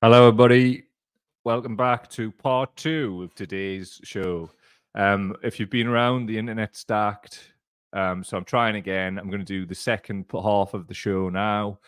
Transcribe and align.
Hello, 0.00 0.28
everybody. 0.28 0.84
Welcome 1.42 1.74
back 1.74 2.08
to 2.10 2.30
part 2.30 2.76
two 2.76 3.24
of 3.24 3.34
today's 3.34 4.00
show. 4.04 4.48
Um, 4.94 5.34
if 5.42 5.58
you've 5.58 5.70
been 5.70 5.88
around, 5.88 6.26
the 6.26 6.38
internet 6.38 6.76
stacked. 6.76 7.52
Um, 7.92 8.22
so 8.22 8.36
I'm 8.36 8.44
trying 8.44 8.76
again. 8.76 9.18
I'm 9.18 9.28
going 9.28 9.44
to 9.44 9.44
do 9.44 9.66
the 9.66 9.74
second 9.74 10.26
half 10.32 10.72
of 10.72 10.86
the 10.86 10.94
show 10.94 11.30
now 11.30 11.80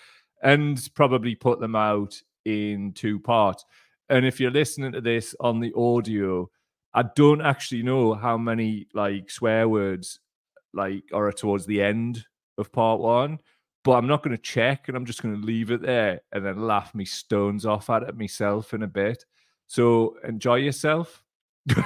and 0.42 0.90
probably 0.96 1.36
put 1.36 1.60
them 1.60 1.76
out 1.76 2.20
in 2.46 2.90
two 2.94 3.20
parts. 3.20 3.64
And 4.08 4.26
if 4.26 4.40
you're 4.40 4.50
listening 4.50 4.90
to 4.90 5.00
this 5.00 5.36
on 5.38 5.60
the 5.60 5.72
audio, 5.76 6.50
I 6.92 7.04
don't 7.14 7.40
actually 7.42 7.84
know 7.84 8.14
how 8.14 8.36
many 8.36 8.88
like 8.92 9.30
swear 9.30 9.68
words 9.68 10.18
like 10.74 11.04
are 11.12 11.30
towards 11.30 11.64
the 11.64 11.80
end 11.80 12.24
of 12.58 12.72
part 12.72 12.98
one 12.98 13.38
but 13.84 13.92
I'm 13.92 14.06
not 14.06 14.22
going 14.22 14.36
to 14.36 14.42
check 14.42 14.88
and 14.88 14.96
I'm 14.96 15.06
just 15.06 15.22
going 15.22 15.34
to 15.34 15.46
leave 15.46 15.70
it 15.70 15.82
there 15.82 16.20
and 16.32 16.44
then 16.44 16.66
laugh 16.66 16.94
me 16.94 17.04
stones 17.04 17.64
off 17.64 17.88
at 17.90 18.02
it 18.02 18.16
myself 18.16 18.74
in 18.74 18.82
a 18.82 18.86
bit. 18.86 19.24
So 19.66 20.16
enjoy 20.24 20.56
yourself. 20.56 21.22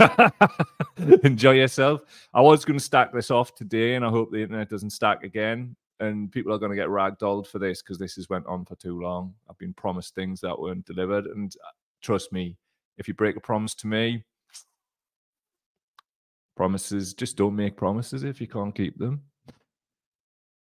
enjoy 1.22 1.52
yourself. 1.52 2.02
I 2.32 2.40
was 2.40 2.64
going 2.64 2.78
to 2.78 2.84
stack 2.84 3.12
this 3.12 3.30
off 3.30 3.54
today 3.54 3.94
and 3.94 4.04
I 4.04 4.08
hope 4.08 4.30
the 4.30 4.42
internet 4.42 4.70
doesn't 4.70 4.90
stack 4.90 5.22
again 5.22 5.76
and 6.00 6.32
people 6.32 6.52
are 6.52 6.58
going 6.58 6.70
to 6.70 6.76
get 6.76 6.88
ragdolled 6.88 7.46
for 7.46 7.60
this 7.60 7.80
because 7.80 7.98
this 7.98 8.16
has 8.16 8.28
went 8.28 8.46
on 8.46 8.64
for 8.64 8.74
too 8.76 9.00
long. 9.00 9.34
I've 9.48 9.58
been 9.58 9.74
promised 9.74 10.14
things 10.14 10.40
that 10.40 10.58
weren't 10.58 10.86
delivered 10.86 11.26
and 11.26 11.54
uh, 11.64 11.70
trust 12.02 12.32
me, 12.32 12.56
if 12.98 13.06
you 13.06 13.14
break 13.14 13.36
a 13.36 13.40
promise 13.40 13.74
to 13.76 13.86
me, 13.86 14.24
promises 16.56 17.14
just 17.14 17.36
don't 17.36 17.56
make 17.56 17.76
promises 17.76 18.24
if 18.24 18.40
you 18.40 18.48
can't 18.48 18.74
keep 18.74 18.98
them. 18.98 19.22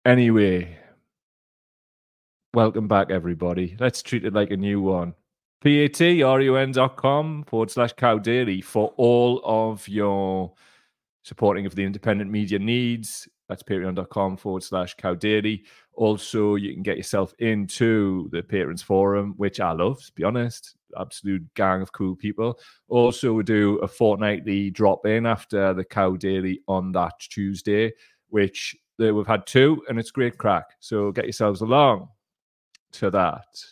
Anyway, 0.05 0.77
Welcome 2.55 2.87
back, 2.87 3.11
everybody. 3.11 3.77
Let's 3.79 4.01
treat 4.01 4.25
it 4.25 4.33
like 4.33 4.49
a 4.49 4.57
new 4.57 4.81
one. 4.81 5.13
P-A-T-R-U-N.com 5.61 7.43
forward 7.43 7.69
slash 7.69 7.93
cow 7.93 8.17
daily 8.17 8.59
for 8.59 8.91
all 8.97 9.39
of 9.45 9.87
your 9.87 10.51
supporting 11.21 11.67
of 11.67 11.75
the 11.75 11.83
independent 11.83 12.31
media 12.31 12.57
needs. 12.57 13.29
That's 13.49 13.61
patreon.com 13.61 14.37
forward 14.37 14.63
slash 14.63 14.95
cow 14.95 15.13
daily. 15.13 15.63
Also, 15.93 16.55
you 16.55 16.73
can 16.73 16.81
get 16.81 16.97
yourself 16.97 17.35
into 17.37 18.27
the 18.31 18.41
patrons 18.41 18.81
forum, 18.81 19.35
which 19.37 19.59
I 19.59 19.71
love, 19.73 20.03
to 20.03 20.11
be 20.13 20.23
honest. 20.23 20.75
Absolute 20.99 21.45
gang 21.53 21.83
of 21.83 21.91
cool 21.91 22.15
people. 22.15 22.57
Also, 22.87 23.31
we 23.31 23.43
do 23.43 23.77
a 23.77 23.87
fortnightly 23.87 24.71
drop 24.71 25.05
in 25.05 25.27
after 25.27 25.71
the 25.75 25.85
cow 25.85 26.15
daily 26.15 26.61
on 26.67 26.93
that 26.93 27.13
Tuesday, 27.19 27.91
which 28.29 28.75
uh, 28.99 29.13
we've 29.13 29.27
had 29.27 29.45
two, 29.45 29.83
and 29.87 29.99
it's 29.99 30.09
great 30.09 30.39
crack. 30.39 30.65
So 30.79 31.11
get 31.11 31.25
yourselves 31.25 31.61
along 31.61 32.09
to 32.93 33.09
that. 33.11 33.63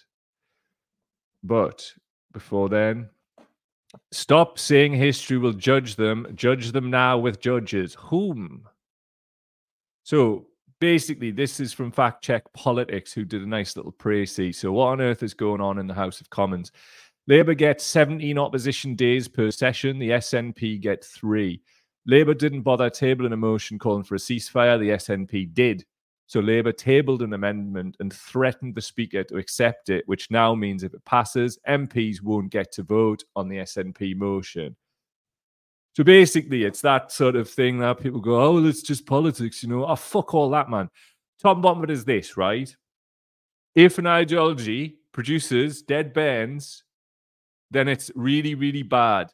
But 1.43 1.91
before 2.33 2.69
then, 2.69 3.09
stop 4.11 4.59
saying 4.59 4.93
history 4.93 5.37
will 5.37 5.53
judge 5.53 5.95
them. 5.95 6.27
Judge 6.35 6.71
them 6.71 6.89
now 6.89 7.17
with 7.17 7.39
judges. 7.39 7.95
Whom? 7.99 8.67
So 10.03 10.47
basically, 10.79 11.31
this 11.31 11.59
is 11.59 11.73
from 11.73 11.91
Fact 11.91 12.23
Check 12.23 12.51
Politics, 12.53 13.13
who 13.13 13.25
did 13.25 13.41
a 13.41 13.47
nice 13.47 13.75
little 13.75 13.91
précis. 13.91 14.55
So, 14.55 14.71
what 14.71 14.87
on 14.87 15.01
earth 15.01 15.23
is 15.23 15.33
going 15.33 15.61
on 15.61 15.79
in 15.79 15.87
the 15.87 15.93
House 15.93 16.21
of 16.21 16.29
Commons? 16.29 16.71
Labour 17.27 17.53
gets 17.53 17.83
17 17.83 18.37
opposition 18.37 18.95
days 18.95 19.27
per 19.27 19.51
session. 19.51 19.99
The 19.99 20.11
SNP 20.11 20.79
get 20.79 21.03
three. 21.03 21.61
Labour 22.05 22.33
didn't 22.33 22.61
bother 22.61 22.89
tabling 22.89 23.33
a 23.33 23.37
motion 23.37 23.77
calling 23.77 24.03
for 24.03 24.15
a 24.15 24.19
ceasefire. 24.19 24.79
The 24.79 24.91
SNP 24.91 25.53
did. 25.53 25.85
So 26.27 26.41
Labour 26.41 26.73
tabled 26.73 27.21
an 27.21 27.33
amendment 27.33 27.95
and 28.01 28.11
threatened 28.11 28.75
the 28.75 28.81
Speaker 28.81 29.23
to 29.23 29.37
accept 29.37 29.89
it, 29.89 30.03
which 30.07 30.29
now 30.29 30.53
means 30.53 30.83
if 30.83 30.93
it 30.93 31.03
passes, 31.05 31.57
MPs 31.67 32.21
won't 32.21 32.51
get 32.51 32.71
to 32.73 32.83
vote 32.83 33.23
on 33.37 33.47
the 33.47 33.57
SNP 33.57 34.15
motion. 34.17 34.75
So 35.95 36.03
basically, 36.03 36.65
it's 36.65 36.81
that 36.81 37.13
sort 37.13 37.37
of 37.37 37.49
thing 37.49 37.79
that 37.79 38.01
people 38.01 38.19
go, 38.19 38.41
oh, 38.41 38.53
well, 38.55 38.67
it's 38.67 38.83
just 38.83 39.05
politics, 39.07 39.63
you 39.63 39.69
know. 39.69 39.85
Oh, 39.85 39.95
fuck 39.95 40.33
all 40.33 40.49
that, 40.49 40.69
man. 40.69 40.89
Tom 41.41 41.61
Bottom 41.61 41.89
is 41.89 42.03
this, 42.03 42.35
right? 42.35 42.75
If 43.73 43.97
an 43.97 44.05
ideology 44.05 44.97
produces 45.13 45.81
dead 45.81 46.13
bands, 46.13 46.83
then 47.71 47.87
it's 47.87 48.11
really, 48.15 48.53
really 48.53 48.83
bad. 48.83 49.31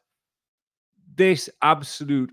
This 1.16 1.50
absolute 1.60 2.32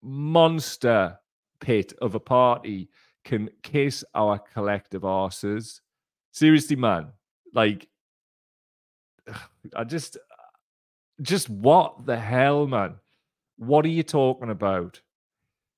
monster 0.00 1.18
pit 1.60 1.92
of 2.00 2.14
a 2.14 2.20
party 2.20 2.88
can 3.26 3.50
kiss 3.62 4.04
our 4.14 4.38
collective 4.38 5.04
asses. 5.04 5.82
Seriously, 6.30 6.76
man. 6.76 7.08
Like, 7.52 7.88
I 9.76 9.84
just, 9.84 10.16
just 11.20 11.50
what 11.50 12.06
the 12.06 12.16
hell, 12.16 12.66
man? 12.66 12.94
What 13.58 13.84
are 13.84 13.88
you 13.88 14.04
talking 14.04 14.50
about? 14.50 15.00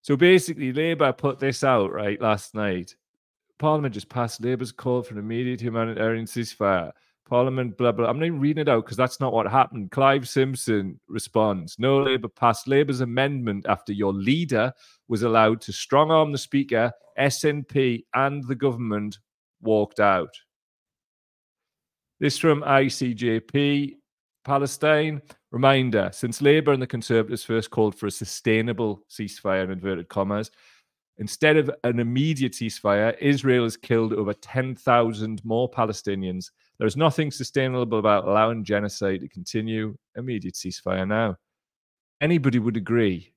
So 0.03 0.15
basically, 0.15 0.73
Labour 0.73 1.13
put 1.13 1.39
this 1.39 1.65
out 1.65 1.91
right 1.91 2.21
last 2.21 2.55
night. 2.55 2.95
Parliament 3.59 3.95
just 3.95 4.09
passed 4.09 4.43
Labour's 4.43 4.71
call 4.71 5.03
for 5.03 5.15
an 5.15 5.21
immediate 5.21 5.61
humanitarian 5.61 6.27
ceasefire. 6.27 6.93
Parliament, 7.29 7.77
blah, 7.77 7.93
blah. 7.93 8.09
I'm 8.09 8.19
not 8.19 8.27
even 8.27 8.41
reading 8.41 8.63
it 8.63 8.69
out 8.69 8.85
because 8.85 8.97
that's 8.97 9.21
not 9.21 9.33
what 9.33 9.47
happened. 9.47 9.91
Clive 9.91 10.29
Simpson 10.29 10.99
responds 11.09 11.79
No 11.79 12.03
Labour 12.03 12.29
passed 12.29 12.67
Labour's 12.67 13.01
amendment 13.01 13.67
after 13.69 13.93
your 13.93 14.13
leader 14.13 14.73
was 15.09 15.23
allowed 15.23 15.61
to 15.63 15.73
strong 15.73 16.11
arm 16.11 16.33
the 16.33 16.39
Speaker, 16.39 16.93
SNP, 17.19 18.05
and 18.15 18.43
the 18.47 18.55
government 18.55 19.19
walked 19.61 20.01
out. 20.01 20.35
This 22.19 22.39
from 22.39 22.63
ICJP 22.63 23.97
Palestine. 24.45 25.21
Reminder 25.51 26.11
since 26.13 26.43
Labour 26.43 26.73
and 26.73 26.83
the 26.83 26.87
Conservatives 26.87 27.45
first 27.45 27.71
called 27.71 27.95
for 27.95 28.07
a 28.07 28.11
sustainable 28.11 29.03
ceasefire 29.09 29.65
in 29.65 29.71
inverted 29.71 30.09
commas, 30.09 30.51
instead 31.19 31.57
of 31.57 31.71
an 31.85 32.01
immediate 32.01 32.53
ceasefire, 32.53 33.17
Israel 33.19 33.65
has 33.65 33.77
killed 33.77 34.13
over 34.13 34.35
10,000 34.35 35.45
more 35.45 35.71
Palestinians 35.71 36.51
there's 36.79 36.97
nothing 36.97 37.31
sustainable 37.31 37.99
about 37.99 38.27
allowing 38.27 38.65
genocide 38.65 39.21
to 39.21 39.29
continue. 39.29 39.97
Immediate 40.17 40.55
ceasefire 40.55 41.07
now. 41.07 41.37
Anybody 42.21 42.59
would 42.59 42.77
agree. 42.77 43.33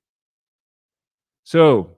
So 1.44 1.96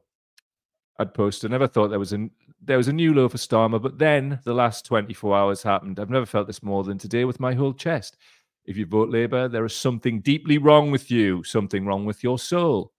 I'd 0.99 1.15
post. 1.15 1.45
I 1.45 1.49
never 1.49 1.67
thought 1.67 1.89
there 1.89 1.99
was 1.99 2.13
a 2.13 2.29
there 2.63 2.79
was 2.79 2.89
a 2.89 2.93
new 2.93 3.13
low 3.13 3.29
for 3.29 3.37
Starmer, 3.37 3.81
but 3.81 3.99
then 3.99 4.39
the 4.45 4.55
last 4.55 4.87
24 4.87 5.37
hours 5.37 5.63
happened. 5.63 6.01
I've 6.01 6.09
never 6.09 6.25
felt 6.25 6.47
this 6.47 6.63
more 6.63 6.83
than 6.83 6.97
today 6.97 7.27
with 7.27 7.41
my 7.41 7.53
whole 7.53 7.75
chest. 7.75 8.17
If 8.65 8.79
you 8.79 8.87
vote 8.87 9.11
Labour, 9.11 9.49
there 9.49 9.67
is 9.67 9.75
something 9.75 10.21
deeply 10.23 10.57
wrong 10.57 10.91
with 10.91 11.11
you, 11.11 11.45
something 11.45 11.85
wrong 11.85 12.07
with 12.07 12.25
your 12.25 12.39
soul. 12.39 12.93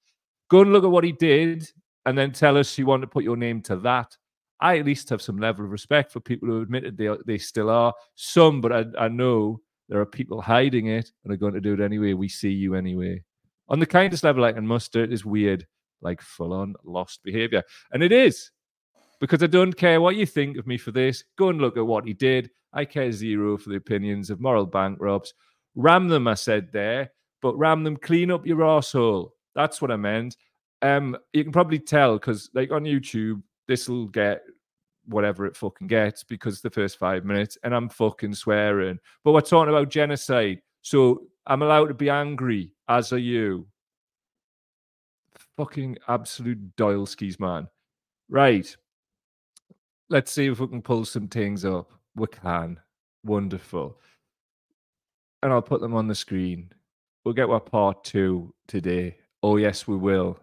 Go 0.49 0.61
and 0.61 0.71
look 0.71 0.83
at 0.83 0.91
what 0.91 1.03
he 1.03 1.13
did, 1.13 1.67
and 2.05 2.15
then 2.15 2.31
tell 2.31 2.57
us 2.57 2.77
you 2.77 2.85
want 2.85 3.01
to 3.01 3.07
put 3.07 3.23
your 3.23 3.37
name 3.37 3.61
to 3.63 3.75
that. 3.77 4.15
I 4.59 4.79
at 4.79 4.85
least 4.85 5.09
have 5.09 5.21
some 5.21 5.37
level 5.37 5.65
of 5.65 5.71
respect 5.71 6.11
for 6.11 6.19
people 6.19 6.47
who 6.47 6.61
admitted 6.61 6.97
they 6.97 7.09
they 7.25 7.37
still 7.37 7.69
are. 7.69 7.93
Some, 8.15 8.61
but 8.61 8.71
I, 8.71 8.85
I 8.97 9.07
know 9.07 9.61
there 9.89 9.99
are 9.99 10.05
people 10.05 10.41
hiding 10.41 10.87
it 10.87 11.11
and 11.23 11.33
are 11.33 11.37
going 11.37 11.53
to 11.53 11.61
do 11.61 11.73
it 11.73 11.79
anyway. 11.79 12.13
We 12.13 12.29
see 12.29 12.51
you 12.51 12.75
anyway. 12.75 13.23
On 13.67 13.79
the 13.79 13.85
kindest 13.85 14.23
level 14.23 14.43
I 14.43 14.53
can 14.53 14.67
muster, 14.67 15.03
it 15.03 15.13
is 15.13 15.25
weird, 15.25 15.67
like 16.01 16.21
full 16.21 16.53
on 16.53 16.75
lost 16.83 17.21
behavior. 17.23 17.63
And 17.91 18.03
it 18.03 18.11
is 18.11 18.51
because 19.19 19.43
I 19.43 19.47
don't 19.47 19.75
care 19.75 20.01
what 20.01 20.15
you 20.15 20.25
think 20.25 20.57
of 20.57 20.67
me 20.67 20.77
for 20.77 20.91
this. 20.91 21.23
Go 21.37 21.49
and 21.49 21.59
look 21.59 21.77
at 21.77 21.85
what 21.85 22.05
he 22.05 22.13
did. 22.13 22.49
I 22.73 22.85
care 22.85 23.11
zero 23.11 23.57
for 23.57 23.69
the 23.69 23.77
opinions 23.77 24.29
of 24.29 24.41
moral 24.41 24.65
bankrupts. 24.65 25.33
Ram 25.75 26.07
them, 26.07 26.27
I 26.27 26.33
said 26.35 26.71
there, 26.71 27.11
but 27.41 27.57
ram 27.57 27.83
them 27.83 27.97
clean 27.97 28.31
up 28.31 28.45
your 28.45 28.63
asshole. 28.63 29.33
That's 29.55 29.81
what 29.81 29.91
I 29.91 29.95
meant. 29.95 30.37
Um, 30.81 31.17
you 31.33 31.43
can 31.43 31.53
probably 31.53 31.79
tell 31.79 32.15
because, 32.15 32.49
like 32.53 32.71
on 32.71 32.83
YouTube, 32.83 33.41
this 33.67 33.89
will 33.89 34.07
get 34.07 34.43
whatever 35.07 35.45
it 35.45 35.55
fucking 35.55 35.87
gets 35.87 36.23
because 36.23 36.61
the 36.61 36.69
first 36.69 36.97
five 36.97 37.25
minutes 37.25 37.57
and 37.63 37.73
I'm 37.73 37.89
fucking 37.89 38.33
swearing. 38.33 38.99
But 39.23 39.33
we're 39.33 39.41
talking 39.41 39.69
about 39.69 39.89
genocide. 39.89 40.61
So 40.81 41.27
I'm 41.47 41.61
allowed 41.61 41.87
to 41.87 41.93
be 41.93 42.09
angry, 42.09 42.71
as 42.87 43.13
are 43.13 43.17
you. 43.17 43.67
Fucking 45.57 45.97
absolute 46.07 46.75
doyleskis, 46.75 47.39
man. 47.39 47.67
Right. 48.29 48.75
Let's 50.09 50.31
see 50.31 50.47
if 50.47 50.59
we 50.59 50.67
can 50.67 50.81
pull 50.81 51.05
some 51.05 51.27
things 51.27 51.65
up. 51.65 51.91
We 52.15 52.27
can. 52.27 52.79
Wonderful. 53.23 53.99
And 55.43 55.53
I'll 55.53 55.61
put 55.61 55.81
them 55.81 55.95
on 55.95 56.07
the 56.07 56.15
screen. 56.15 56.71
We'll 57.23 57.33
get 57.33 57.49
our 57.49 57.59
part 57.59 58.03
two 58.03 58.53
today. 58.67 59.17
Oh, 59.41 59.57
yes, 59.57 59.87
we 59.87 59.95
will. 59.95 60.39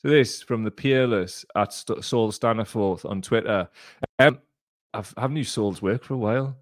So 0.00 0.08
this 0.08 0.42
from 0.42 0.62
the 0.62 0.70
peerless 0.70 1.44
at 1.56 1.72
St- 1.72 2.04
Saul 2.04 2.30
Staniforth 2.30 3.04
on 3.04 3.20
Twitter. 3.20 3.68
Um, 4.18 4.38
I've, 4.94 5.12
haven't 5.18 5.44
Saul's 5.44 5.82
work 5.82 6.04
for 6.04 6.14
a 6.14 6.18
while. 6.18 6.56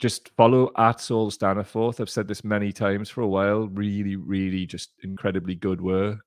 Just 0.00 0.30
follow 0.36 0.72
at 0.76 1.00
Saul 1.00 1.30
Staniforth. 1.30 2.00
I've 2.00 2.10
said 2.10 2.26
this 2.26 2.42
many 2.42 2.72
times 2.72 3.08
for 3.08 3.20
a 3.20 3.28
while. 3.28 3.68
Really, 3.68 4.16
really, 4.16 4.66
just 4.66 4.90
incredibly 5.04 5.54
good 5.54 5.80
work. 5.80 6.18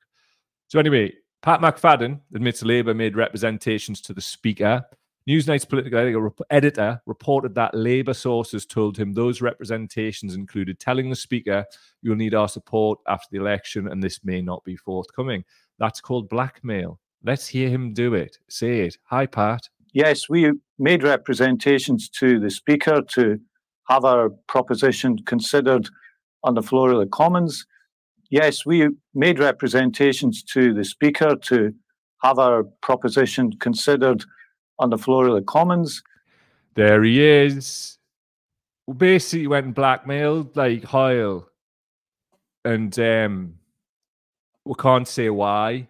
So 0.69 0.79
anyway, 0.79 1.13
Pat 1.41 1.59
McFadden 1.59 2.21
admits 2.33 2.63
Labour 2.63 2.93
made 2.93 3.17
representations 3.17 3.99
to 4.01 4.13
the 4.13 4.21
Speaker 4.21 4.85
Newsnight's 5.25 5.63
political 5.63 6.35
editor 6.49 7.01
reported 7.05 7.55
that 7.55 7.73
Labour 7.73 8.13
sources 8.13 8.65
told 8.65 8.97
him 8.97 9.13
those 9.13 9.41
representations 9.41 10.35
included 10.35 10.79
telling 10.79 11.09
the 11.09 11.15
Speaker, 11.15 11.65
You'll 12.01 12.17
need 12.17 12.35
our 12.35 12.49
support 12.49 12.99
after 13.07 13.27
the 13.31 13.37
election, 13.37 13.87
and 13.87 14.03
this 14.03 14.25
may 14.25 14.41
not 14.41 14.65
be 14.65 14.75
forthcoming. 14.75 15.45
That's 15.79 16.01
called 16.01 16.29
blackmail. 16.29 16.99
Let's 17.23 17.47
hear 17.47 17.69
him 17.69 17.93
do 17.93 18.13
it. 18.13 18.37
Say 18.49 18.81
it. 18.81 18.97
Hi, 19.05 19.25
Pat. 19.25 19.69
Yes, 19.93 20.27
we 20.27 20.51
made 20.79 21.03
representations 21.03 22.09
to 22.09 22.39
the 22.39 22.49
Speaker 22.49 23.01
to 23.09 23.39
have 23.89 24.05
our 24.05 24.29
proposition 24.47 25.17
considered 25.25 25.87
on 26.43 26.55
the 26.55 26.61
floor 26.61 26.91
of 26.91 26.99
the 26.99 27.07
Commons. 27.07 27.65
Yes, 28.29 28.65
we 28.65 28.89
made 29.13 29.39
representations 29.39 30.43
to 30.43 30.73
the 30.73 30.83
Speaker 30.83 31.35
to 31.43 31.73
have 32.23 32.39
our 32.39 32.63
proposition 32.81 33.51
considered 33.59 34.25
on 34.79 34.89
the 34.89 34.97
floor 34.97 35.27
of 35.27 35.35
the 35.35 35.41
Commons. 35.41 36.01
There 36.75 37.03
he 37.03 37.21
is. 37.21 37.97
Basically, 38.97 39.47
went 39.47 39.67
and 39.67 39.75
blackmailed 39.75 40.57
like 40.57 40.83
Hoyle, 40.83 41.47
and 42.65 42.97
um, 42.99 43.59
we 44.65 44.74
can't 44.75 45.07
say 45.07 45.30
why, 45.30 45.88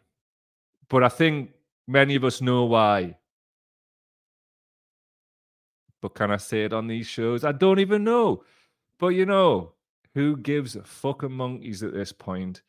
but 0.90 1.04
I 1.04 1.10
think 1.10 1.52
many 1.88 2.16
of 2.16 2.24
us 2.24 2.42
know 2.42 2.66
why. 2.66 3.18
But 6.02 6.16
can 6.16 6.31
I 6.31 6.38
say 6.38 6.66
it 6.66 6.74
on 6.74 6.88
these 6.88 7.08
shows? 7.08 7.46
I 7.46 7.52
don't 7.52 7.80
even 7.80 8.04
know. 8.04 8.44
But 9.00 9.10
you 9.10 9.25
know, 9.25 9.74
who 10.14 10.38
gives 10.38 10.75
a 10.75 10.84
fucking 10.84 11.31
monkeys 11.31 11.84
at 11.84 11.94
this 11.94 12.12
point? 12.12 12.62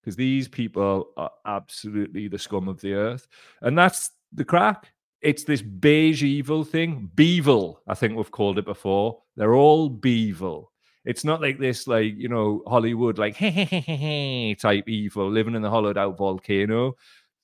Because 0.00 0.16
these 0.16 0.48
people 0.48 1.10
are 1.16 1.30
absolutely 1.46 2.28
the 2.28 2.38
scum 2.38 2.68
of 2.68 2.80
the 2.80 2.94
earth. 2.94 3.28
And 3.60 3.76
that's 3.76 4.10
the 4.32 4.44
crack. 4.44 4.92
It's 5.20 5.44
this 5.44 5.60
beige 5.60 6.22
evil 6.22 6.64
thing. 6.64 7.10
Beevil, 7.14 7.76
I 7.86 7.94
think 7.94 8.16
we've 8.16 8.30
called 8.30 8.58
it 8.58 8.64
before. 8.64 9.20
They're 9.36 9.54
all 9.54 9.90
beevil. 9.90 10.69
It's 11.04 11.24
not 11.24 11.40
like 11.40 11.58
this, 11.58 11.86
like, 11.86 12.14
you 12.16 12.28
know, 12.28 12.62
Hollywood, 12.66 13.18
like, 13.18 13.34
hey, 13.34 13.50
hey, 13.50 13.64
hey, 13.64 13.80
hey, 13.80 14.54
type 14.54 14.88
evil 14.88 15.30
living 15.30 15.54
in 15.54 15.62
the 15.62 15.70
hollowed 15.70 15.96
out 15.96 16.18
volcano. 16.18 16.96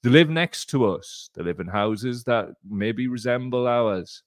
They 0.02 0.10
live 0.10 0.28
next 0.28 0.66
to 0.70 0.84
us. 0.84 1.30
They 1.34 1.42
live 1.42 1.60
in 1.60 1.66
houses 1.66 2.24
that 2.24 2.50
maybe 2.68 3.08
resemble 3.08 3.66
ours. 3.66 4.22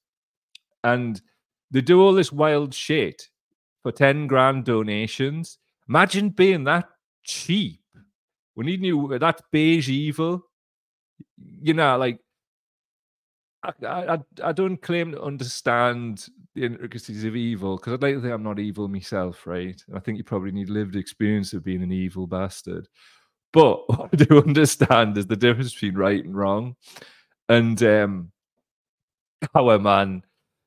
And 0.84 1.22
they 1.70 1.82
do 1.82 2.02
all 2.02 2.14
this 2.14 2.32
wild 2.32 2.74
shit 2.74 3.30
for 3.84 3.92
10 3.92 4.28
grand 4.28 4.66
donations. 4.66 5.60
Imagine 5.88 6.30
being 6.30 6.64
that 6.64 6.90
cheap. 7.24 7.82
We 8.56 8.66
need 8.66 8.82
new, 8.82 9.18
that 9.20 9.42
beige 9.52 9.90
evil. 9.90 10.44
You 11.62 11.76
know, 11.76 11.98
like, 11.98 12.20
I, 13.64 14.20
I, 14.44 14.52
don't 14.54 14.82
claim 14.82 15.12
to 15.12 15.22
understand 15.22 16.28
the 16.56 16.64
intricacies 16.64 17.26
of 17.26 17.36
evil 17.36 17.76
because 17.76 17.94
I'd 17.94 18.02
like 18.02 18.16
to 18.16 18.22
think 18.22 18.34
I'm 18.34 18.44
not 18.44 18.60
evil 18.60 18.88
myself, 18.88 19.46
right? 19.46 19.82
And 19.88 19.98
I 19.98 20.00
think 20.00 20.18
you 20.18 20.24
probably 20.24 20.52
need 20.52 20.70
lived 20.70 20.96
experience 20.96 21.52
of 21.52 21.66
being 21.66 21.84
an 21.84 21.92
evil 21.92 22.26
bastard. 22.26 22.88
But 23.52 23.90
what 23.90 24.10
I 24.14 24.16
do 24.16 24.42
understand 24.42 25.18
is 25.18 25.28
the 25.28 25.36
difference 25.36 25.74
between 25.74 25.96
right 25.96 26.24
and 26.24 26.36
wrong. 26.36 26.76
And 27.50 27.82
um 27.84 28.32
our 29.56 29.78
man, 29.78 30.24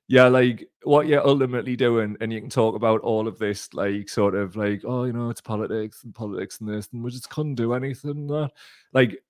yeah, 0.09 0.29
like 0.29 0.69
what 0.83 1.07
you're 1.07 1.27
ultimately 1.27 1.77
doing, 1.77 2.17
and 2.21 2.33
you 2.33 2.41
can 2.41 2.51
talk 2.51 2.75
about 2.75 3.01
all 3.01 3.27
of 3.27 3.39
this, 3.39 3.73
like 3.73 4.09
sort 4.09 4.35
of 4.35 4.57
like, 4.57 4.83
oh, 4.85 5.05
you 5.05 5.13
know, 5.13 5.31
it's 5.31 5.41
politics 5.41 6.05
and 6.05 6.15
politics 6.15 6.61
and 6.61 6.69
this, 6.69 6.89
and 6.93 7.03
we 7.03 7.11
just 7.11 7.31
couldn't 7.31 7.55
do 7.55 7.73
anything. 7.73 8.27
That. 8.27 8.51
Like, 8.93 9.23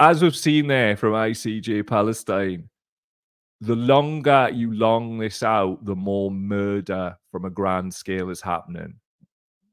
as 0.00 0.22
we've 0.22 0.36
seen 0.36 0.68
there 0.68 0.96
from 0.96 1.12
ICJ 1.12 1.86
Palestine, 1.86 2.70
the 3.60 3.76
longer 3.76 4.50
you 4.52 4.72
long 4.72 5.18
this 5.18 5.42
out, 5.42 5.84
the 5.84 5.96
more 5.96 6.30
murder 6.30 7.16
from 7.30 7.44
a 7.44 7.50
grand 7.50 7.92
scale 7.92 8.30
is 8.30 8.40
happening. 8.40 8.94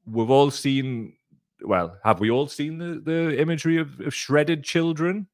We've 0.06 0.30
all 0.30 0.50
seen, 0.50 1.14
well, 1.62 1.96
have 2.04 2.20
we 2.20 2.30
all 2.30 2.48
seen 2.48 2.78
the, 2.78 3.00
the 3.00 3.40
imagery 3.40 3.78
of, 3.78 4.00
of 4.00 4.14
shredded 4.14 4.64
children? 4.64 5.28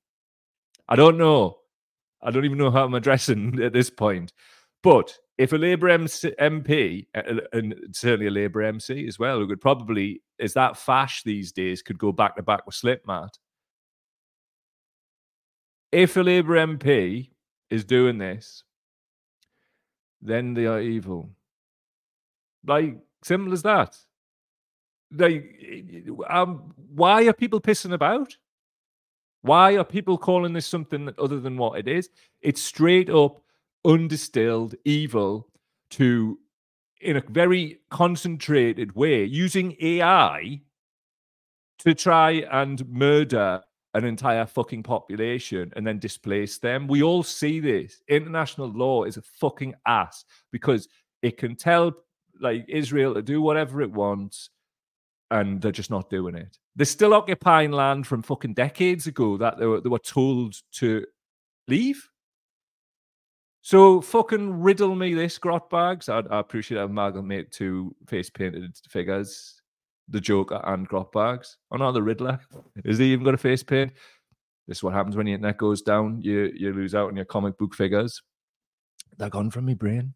I 0.89 0.97
don't 0.97 1.17
know. 1.17 1.59
I 2.23 2.31
don't 2.31 2.45
even 2.45 2.59
know 2.59 2.71
how 2.71 2.85
I'm 2.85 2.95
addressing 2.95 3.61
at 3.63 3.73
this 3.73 3.91
point. 3.91 4.33
But 4.83 5.17
if 5.39 5.53
a 5.53 5.57
Labour 5.57 5.89
MP, 5.89 7.07
and 7.15 7.75
certainly 7.93 8.27
a 8.27 8.31
Labour 8.31 8.63
MC 8.63 9.07
as 9.07 9.19
well, 9.19 9.39
who 9.39 9.49
could 9.49 9.61
probably, 9.61 10.23
is 10.39 10.53
that 10.55 10.77
fash 10.77 11.23
these 11.23 11.53
days, 11.53 11.83
could 11.83 11.99
go 11.99 12.13
back 12.13 12.37
to 12.37 12.43
back 12.43 12.67
with 12.67 12.75
Slipmatt. 12.75 13.31
If 15.91 16.17
a 16.17 16.21
Labour 16.21 16.55
MP 16.55 17.32
is 17.73 17.85
doing 17.85 18.19
this, 18.19 18.65
then 20.21 20.55
they 20.55 20.67
are 20.67 20.81
evil. 20.81 21.31
Like, 22.67 22.99
simple 23.23 23.53
as 23.53 23.63
that. 23.63 23.97
Like, 25.11 25.59
um, 26.29 26.75
why 26.77 27.27
are 27.27 27.33
people 27.33 27.61
pissing 27.61 27.95
about? 27.95 28.37
Why 29.41 29.77
are 29.77 29.85
people 29.85 30.19
calling 30.19 30.53
this 30.53 30.67
something 30.67 31.11
other 31.19 31.41
than 31.41 31.57
what 31.57 31.79
it 31.79 31.89
is? 31.89 32.11
It's 32.43 32.63
straight 32.63 33.11
up 33.11 33.43
undistilled 33.85 34.75
evil 34.85 35.49
to, 35.91 36.39
in 37.01 37.17
a 37.17 37.23
very 37.29 37.81
concentrated 37.91 38.95
way, 38.95 39.25
using 39.25 39.77
AI 39.81 40.61
to 41.79 41.95
try 41.95 42.45
and 42.53 42.89
murder 42.89 43.63
an 43.95 44.05
entire 44.05 44.47
fucking 44.47 44.83
population 44.83 45.73
and 45.77 45.87
then 45.87 45.99
displace 45.99 46.59
them. 46.59 46.87
We 46.87 47.03
all 47.03 47.23
see 47.23 47.61
this. 47.61 48.03
International 48.09 48.69
law 48.69 49.05
is 49.05 49.17
a 49.17 49.23
fucking 49.23 49.75
ass 49.87 50.25
because 50.51 50.89
it 51.21 51.37
can 51.37 51.57
tell 51.57 51.93
like 52.41 52.65
Israel 52.69 53.15
to 53.15 53.23
do 53.23 53.43
whatever 53.43 53.83
it 53.83 53.91
wants 53.91 54.51
and 55.31 55.61
they're 55.61 55.73
just 55.73 55.91
not 55.91 56.11
doing 56.11 56.35
it. 56.35 56.59
They're 56.77 56.87
still 56.87 57.15
occupying 57.15 57.71
land 57.71 58.07
from 58.07 58.23
fucking 58.23 58.55
decades 58.55 59.07
ago 59.07 59.37
that 59.39 59.59
they 59.59 59.67
were, 59.67 59.81
they 59.81 59.89
were 59.89 59.99
told 59.99 60.57
to 60.73 61.07
leave. 61.69 62.09
So 63.61 64.01
fucking 64.01 64.61
riddle 64.61 64.95
me 64.95 65.15
this, 65.15 65.39
Grotbags. 65.39 66.09
I, 66.09 66.19
I 66.19 66.41
appreciate 66.41 66.81
I've 66.81 66.91
amalgamated 66.91 67.53
two 67.53 67.95
face 68.09 68.29
painted 68.29 68.77
figures 68.89 69.62
the 70.09 70.21
Joker 70.21 70.61
and 70.65 70.87
Grotbags. 70.87 71.57
Oh 71.71 71.77
no, 71.77 71.93
the 71.93 72.03
Riddler. 72.03 72.41
Is 72.85 72.99
he 72.99 73.13
even 73.13 73.25
got 73.25 73.35
a 73.35 73.39
face 73.39 73.63
paint? 73.63 73.93
This 74.69 74.79
is 74.79 74.83
what 74.83 74.95
happens 74.95 75.17
when 75.17 75.27
your 75.27 75.35
internet 75.35 75.59
goes 75.59 75.83
down. 75.83 76.21
You 76.23 76.53
you 76.55 76.73
lose 76.73 76.95
out 76.95 77.09
on 77.09 77.17
your 77.17 77.25
comic 77.25 77.59
book 77.59 77.75
figures. 77.75 78.23
They're 79.19 79.29
gone 79.29 79.51
from 79.51 79.67
me 79.67 79.75
brain. 79.75 80.15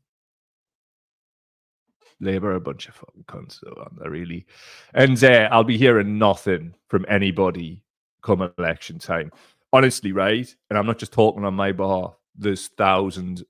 Labour 2.20 2.54
a 2.54 2.61
bunch 2.61 2.88
of 2.88 2.94
fucking 2.94 3.25
cunts, 3.25 3.61
so 3.61 3.75
aren't 3.76 3.99
they 4.02 4.08
really? 4.08 4.46
And 4.94 5.22
uh, 5.22 5.49
I'll 5.52 5.64
be 5.64 5.76
hearing 5.76 6.18
nothing 6.18 6.75
from 6.88 7.04
anybody 7.08 7.82
come 8.22 8.50
election 8.58 8.99
time. 8.99 9.30
Honestly, 9.72 10.12
right? 10.12 10.49
And 10.70 10.78
I'm 10.78 10.87
not 10.87 10.99
just 10.99 11.12
talking 11.12 11.44
on 11.44 11.54
my 11.54 11.72
behalf. 11.72 12.14
There's 12.34 12.68
thousands, 12.68 13.44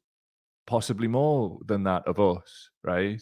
possibly 0.66 1.06
more 1.06 1.58
than 1.64 1.84
that 1.84 2.06
of 2.08 2.18
us, 2.18 2.70
right? 2.82 3.20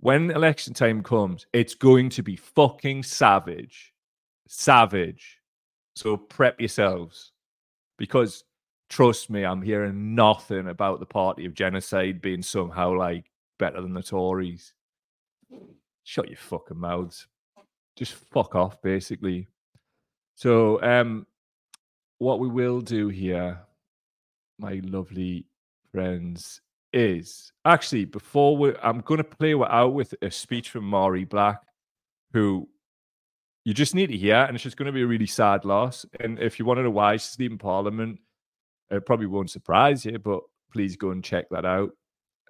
When 0.00 0.30
election 0.30 0.74
time 0.74 1.02
comes, 1.02 1.46
it's 1.52 1.74
going 1.74 2.10
to 2.10 2.22
be 2.22 2.36
fucking 2.36 3.02
savage. 3.02 3.92
Savage. 4.46 5.38
So 5.94 6.16
prep 6.16 6.60
yourselves 6.60 7.32
because 7.98 8.44
trust 8.88 9.30
me, 9.30 9.44
I'm 9.44 9.62
hearing 9.62 10.14
nothing 10.14 10.68
about 10.68 11.00
the 11.00 11.06
party 11.06 11.46
of 11.46 11.54
genocide 11.54 12.20
being 12.20 12.42
somehow 12.42 12.94
like 12.94 13.30
better 13.58 13.80
than 13.80 13.94
the 13.94 14.02
Tories. 14.02 14.74
Shut 16.04 16.28
your 16.28 16.36
fucking 16.36 16.78
mouths. 16.78 17.26
Just 17.96 18.12
fuck 18.12 18.54
off, 18.54 18.80
basically. 18.82 19.48
So, 20.34 20.80
um, 20.82 21.26
what 22.18 22.40
we 22.40 22.48
will 22.48 22.80
do 22.80 23.08
here, 23.08 23.58
my 24.58 24.80
lovely 24.84 25.46
friends, 25.92 26.60
is 26.92 27.52
actually 27.64 28.04
before 28.04 28.56
we 28.56 28.74
I'm 28.82 29.00
going 29.00 29.18
to 29.18 29.24
play 29.24 29.54
out 29.54 29.94
with 29.94 30.14
a 30.22 30.30
speech 30.30 30.70
from 30.70 30.90
Mhairi 30.90 31.28
Black, 31.28 31.60
who 32.32 32.68
you 33.64 33.74
just 33.74 33.94
need 33.94 34.08
to 34.08 34.16
hear, 34.16 34.36
and 34.36 34.54
it's 34.54 34.62
just 34.62 34.76
going 34.76 34.86
to 34.86 34.92
be 34.92 35.02
a 35.02 35.06
really 35.06 35.26
sad 35.26 35.64
loss. 35.64 36.06
And 36.20 36.38
if 36.38 36.58
you 36.58 36.64
want 36.64 36.78
to 36.78 36.84
know 36.84 36.90
why 36.90 37.16
she's 37.16 37.36
leaving 37.38 37.58
Parliament, 37.58 38.20
it 38.90 39.04
probably 39.04 39.26
won't 39.26 39.50
surprise 39.50 40.04
you, 40.04 40.18
but 40.18 40.40
please 40.72 40.96
go 40.96 41.10
and 41.10 41.24
check 41.24 41.46
that 41.50 41.64
out. 41.64 41.90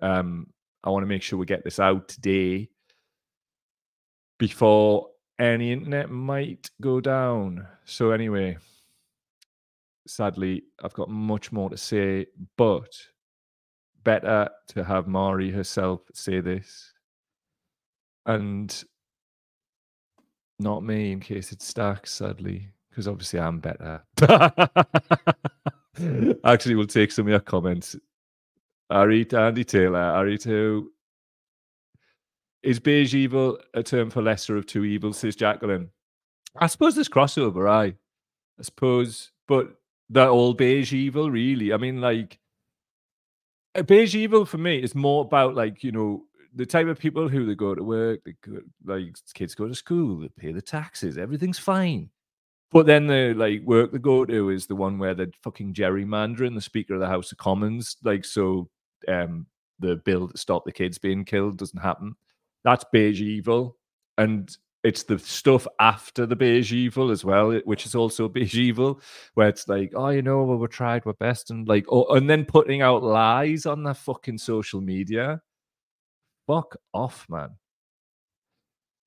Um, 0.02 0.49
I 0.85 0.90
want 0.90 1.05
to 1.05 1.09
make 1.09 1.23
sure 1.23 1.38
we 1.38 1.47
get 1.47 1.64
this 1.64 1.81
out 1.81 2.09
today 2.09 2.69
before 4.38 5.09
any 5.38 5.73
internet 5.73 6.11
might 6.11 6.71
go 6.81 7.00
down. 7.00 7.66
So 7.87 8.11
anyway, 8.11 8.59
sadly, 10.07 10.64
I've 10.83 10.95
got 10.95 11.09
much 11.09 11.50
more 11.50 11.71
to 11.71 11.76
say, 11.76 12.26
but 12.57 12.95
better 14.06 14.48
to 14.68 14.84
have 14.84 15.06
Mhairi 15.06 15.52
herself 15.52 16.00
say 16.14 16.40
this 16.40 16.92
and 18.25 18.84
not 20.60 20.84
me 20.84 21.10
in 21.10 21.18
case 21.18 21.50
it 21.50 21.60
stacks, 21.60 22.12
sadly, 22.12 22.68
because 22.88 23.08
obviously 23.08 23.40
I'm 23.40 23.58
better. 23.58 24.04
Actually, 26.44 26.76
we'll 26.76 26.86
take 26.86 27.10
some 27.10 27.26
of 27.26 27.30
your 27.30 27.40
comments. 27.40 27.96
Ari 28.90 29.26
Andy 29.32 29.64
Taylor, 29.64 29.98
Ari 29.98 30.38
to 30.38 30.92
is 32.62 32.78
beige 32.78 33.16
evil 33.16 33.58
a 33.75 33.82
term 33.82 34.08
for 34.08 34.22
lesser 34.22 34.56
of 34.56 34.66
two 34.66 34.84
evils, 34.84 35.18
says 35.18 35.34
Jacqueline. 35.34 35.90
I 36.56 36.68
suppose 36.68 36.94
there's 36.94 37.08
crossover, 37.08 37.68
I. 37.68 37.96
I 38.58 38.62
suppose, 38.62 39.32
but 39.48 39.75
that 40.10 40.28
all 40.28 40.54
beige 40.54 40.92
evil, 40.92 41.28
really. 41.28 41.72
I 41.72 41.76
mean, 41.76 42.00
like 42.00 42.38
beige 43.83 44.14
evil 44.14 44.45
for 44.45 44.59
me 44.59 44.78
is 44.78 44.95
more 44.95 45.25
about 45.25 45.54
like, 45.54 45.83
you 45.83 45.92
know, 45.92 46.25
the 46.54 46.66
type 46.66 46.87
of 46.87 46.99
people 46.99 47.28
who 47.28 47.47
they 47.47 47.54
go 47.54 47.75
to 47.75 47.83
work, 47.83 48.21
they 48.25 48.35
go, 48.42 48.61
like 48.85 49.14
kids 49.35 49.54
go 49.54 49.68
to 49.68 49.75
school, 49.75 50.21
they 50.21 50.28
pay 50.28 50.52
the 50.52 50.62
taxes, 50.62 51.18
everything's 51.18 51.59
fine. 51.59 52.11
But 52.73 52.87
then 52.87 53.06
the 53.06 53.35
like 53.37 53.62
work 53.62 53.92
they 53.92 53.99
go 53.99 54.25
to 54.25 54.50
is 54.50 54.66
the 54.66 54.76
one 54.76 54.99
where 54.99 55.14
they're 55.14 55.30
fucking 55.42 55.75
gerrymandering 55.75 56.54
the 56.54 56.61
Speaker 56.61 56.95
of 56.95 57.00
the 57.00 57.06
House 57.06 57.30
of 57.33 57.38
Commons, 57.38 57.97
like 58.02 58.25
so 58.25 58.68
um 59.09 59.47
the 59.78 59.97
bill 59.97 60.28
to 60.28 60.38
stop 60.38 60.64
the 60.64 60.73
kids 60.73 60.99
being 60.99 61.25
killed 61.25 61.59
doesn't 61.59 61.83
happen. 61.83 62.14
That's 62.64 62.85
beige 62.90 63.21
evil. 63.21 63.76
And 64.18 64.54
it's 64.87 65.02
the 65.02 65.19
stuff 65.19 65.66
after 65.81 66.26
the 66.26 66.37
beige 66.37 66.73
evil 66.73 67.11
as 67.11 67.25
well, 67.25 67.52
which 67.64 67.87
is 67.87 67.95
also 67.95 68.28
beige 68.37 68.57
evil, 68.57 69.00
where 69.35 69.49
it's 69.49 69.66
like, 69.69 69.93
oh, 69.95 70.11
you 70.11 70.23
know, 70.23 70.45
well, 70.45 70.59
we 70.59 70.69
tried 70.69 71.02
our 71.07 71.12
best, 71.14 71.50
and 71.50 71.66
like, 71.66 71.85
oh, 71.90 72.05
and 72.14 72.31
then 72.31 72.45
putting 72.45 72.83
out 72.83 73.02
lies 73.02 73.66
on 73.66 73.83
their 73.83 73.95
fucking 73.95 74.38
social 74.38 74.81
media. 74.81 75.40
Fuck 76.47 76.76
off, 76.95 77.26
man. 77.28 77.50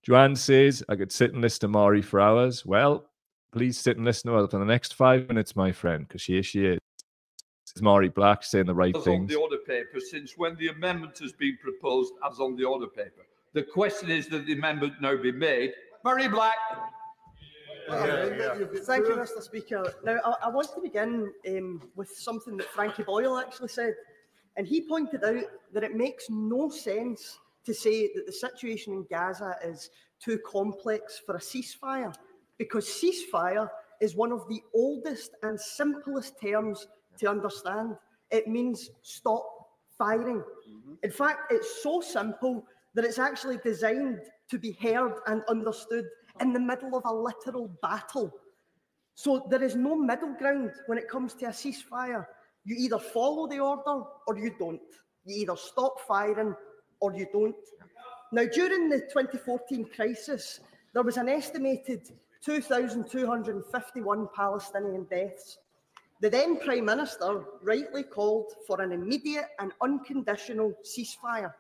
Joanne 0.04 0.36
says, 0.36 0.84
I 0.90 0.96
could 0.98 1.12
sit 1.12 1.34
and 1.34 1.42
listen 1.42 1.72
to 1.72 1.78
Mhairi 1.78 2.04
for 2.04 2.20
hours. 2.20 2.66
Well, 2.66 3.10
please 3.54 3.80
sit 3.80 3.96
and 3.96 4.06
listen 4.06 4.30
to 4.32 4.38
her 4.38 4.48
for 4.48 4.60
the 4.60 4.66
next 4.66 4.94
five 4.94 5.28
minutes, 5.30 5.56
my 5.56 5.72
friend, 5.72 6.06
because 6.08 6.26
here 6.26 6.44
she 6.44 6.66
is. 6.66 6.80
It's 7.72 7.82
Mhairi 7.82 8.14
Black 8.14 8.44
saying 8.44 8.66
the 8.66 8.76
right 8.76 8.96
thing. 9.04 9.22
on 9.22 9.28
the 9.28 9.36
order 9.36 9.58
paper 9.58 10.00
since 10.00 10.34
when 10.38 10.56
the 10.56 10.70
amendment 10.70 11.18
has 11.20 11.32
been 11.32 11.58
proposed 11.62 12.14
as 12.30 12.40
on 12.40 12.56
the 12.56 12.66
order 12.66 12.88
paper. 12.88 13.29
The 13.54 13.64
question 13.64 14.12
is 14.12 14.28
that 14.28 14.46
the 14.46 14.54
amendment 14.54 14.94
now 15.02 15.18
be 15.18 15.32
made. 15.32 15.74
Mhairi 16.06 16.30
Black. 16.32 16.56
Yeah, 17.90 18.26
yeah. 18.26 18.66
Thank 18.84 19.08
you, 19.08 19.16
Mr. 19.16 19.42
Speaker. 19.42 19.92
Now, 20.04 20.20
I, 20.24 20.48
I 20.48 20.50
want 20.50 20.74
to 20.76 20.82
begin 20.82 21.32
um, 21.48 21.90
with 21.96 22.10
something 22.10 22.56
that 22.58 22.68
Frankie 22.68 23.04
Boyle 23.04 23.38
actually 23.38 23.70
said. 23.70 23.96
And 24.58 24.68
he 24.68 24.82
pointed 24.82 25.24
out 25.24 25.44
that 25.74 25.84
it 25.84 25.96
makes 25.96 26.26
no 26.30 26.70
sense 26.70 27.40
to 27.66 27.74
say 27.74 28.10
that 28.14 28.26
the 28.26 28.32
situation 28.32 28.94
in 28.94 29.06
Gaza 29.10 29.56
is 29.64 29.90
too 30.20 30.40
complex 30.46 31.22
for 31.26 31.36
a 31.36 31.40
ceasefire, 31.40 32.14
because 32.58 32.86
ceasefire 32.86 33.70
is 34.02 34.16
one 34.16 34.32
of 34.32 34.48
the 34.48 34.62
oldest 34.74 35.32
and 35.44 35.60
simplest 35.60 36.40
terms 36.42 36.88
to 37.18 37.30
understand. 37.30 37.96
It 38.32 38.48
means 38.48 38.92
stop 39.02 39.46
firing. 39.98 40.40
Mm-hmm. 40.40 40.94
In 41.04 41.12
fact, 41.12 41.52
it's 41.52 41.82
so 41.82 42.02
simple 42.02 42.66
that 42.94 43.06
it's 43.06 43.20
actually 43.20 43.58
designed 43.64 44.20
to 44.50 44.58
be 44.58 44.72
heard 44.74 45.14
and 45.28 45.44
understood 45.48 46.06
in 46.42 46.54
the 46.54 46.60
middle 46.60 46.96
of 46.96 47.04
a 47.06 47.14
literal 47.14 47.70
battle. 47.82 48.34
So 49.16 49.48
there 49.50 49.64
is 49.64 49.76
no 49.76 49.96
middle 49.96 50.34
ground 50.34 50.72
when 50.88 50.98
it 50.98 51.10
comes 51.10 51.34
to 51.36 51.48
a 51.48 51.50
ceasefire. 51.50 52.26
You 52.66 52.76
either 52.78 53.00
follow 53.00 53.48
the 53.48 53.60
order 53.60 54.04
or 54.28 54.38
you 54.38 54.56
don't. 54.58 54.82
You 55.26 55.42
either 55.42 55.58
stop 55.58 56.00
firing 56.08 56.56
or 57.00 57.14
you 57.14 57.28
don't. 57.32 57.56
Now, 58.32 58.46
during 58.46 58.90
the 58.90 59.00
2014 59.00 59.90
crisis, 59.96 60.60
there 60.94 61.04
was 61.04 61.18
an 61.18 61.30
estimated 61.30 62.12
2,251 62.44 64.30
Palestinian 64.36 65.06
deaths. 65.10 65.58
The 66.22 66.30
then 66.30 66.58
Prime 66.60 66.86
Minister 66.86 67.44
rightly 67.62 68.04
called 68.04 68.52
for 68.68 68.82
an 68.82 68.92
immediate 68.92 69.48
and 69.60 69.72
unconditional 69.82 70.74
ceasefire. 70.84 71.54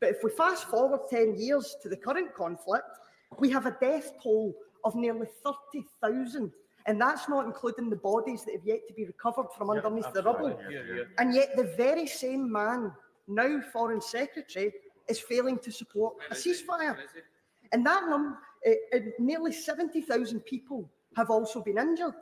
But 0.00 0.10
if 0.10 0.16
we 0.22 0.30
fast 0.30 0.64
forward 0.64 1.00
10 1.08 1.36
years 1.36 1.76
to 1.82 1.88
the 1.88 1.96
current 1.96 2.34
conflict, 2.34 2.98
we 3.38 3.50
have 3.50 3.66
a 3.66 3.76
death 3.80 4.12
toll 4.22 4.54
of 4.84 4.94
nearly 4.94 5.26
30,000. 5.44 6.52
And 6.86 7.00
that's 7.00 7.28
not 7.28 7.46
including 7.46 7.90
the 7.90 7.96
bodies 7.96 8.44
that 8.44 8.52
have 8.52 8.64
yet 8.64 8.86
to 8.86 8.94
be 8.94 9.06
recovered 9.06 9.46
from 9.56 9.74
yep, 9.74 9.84
underneath 9.84 10.12
the 10.12 10.22
rubble. 10.22 10.58
Yeah, 10.70 10.80
yeah. 10.94 11.02
And 11.18 11.34
yet, 11.34 11.56
the 11.56 11.74
very 11.76 12.06
same 12.06 12.50
man, 12.50 12.92
now 13.26 13.60
Foreign 13.72 14.00
Secretary, 14.00 14.72
is 15.08 15.18
failing 15.18 15.58
to 15.60 15.72
support 15.72 16.14
a 16.30 16.34
ceasefire. 16.34 16.96
And 17.72 17.84
that 17.84 18.08
number, 18.08 18.38
uh, 18.66 18.70
uh, 18.94 19.00
nearly 19.18 19.52
70,000 19.52 20.40
people 20.40 20.88
have 21.16 21.30
also 21.30 21.60
been 21.60 21.78
injured. 21.78 22.14